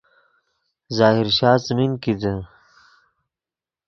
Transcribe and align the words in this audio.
ظاہر 0.97 1.27
شاہ 1.37 1.57
څیمین 1.63 1.91
کیتے 2.03 2.33